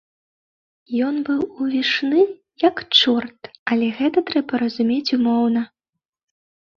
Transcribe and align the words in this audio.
Ён 1.07 1.15
быў 1.27 1.41
увішны, 1.65 2.21
як 2.63 2.81
чорт, 2.99 3.41
але 3.75 3.85
гэта 3.99 4.19
трэба 4.31 4.53
разумець 4.63 5.13
умоўна. 5.19 5.63